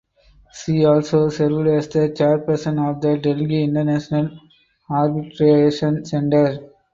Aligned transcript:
She 0.51 0.83
also 0.83 1.29
served 1.29 1.67
as 1.67 1.87
the 1.89 2.09
Chairperson 2.09 2.79
of 2.89 3.01
the 3.01 3.19
Delhi 3.19 3.65
International 3.65 4.31
Arbitration 4.89 6.03
Center. 6.05 6.71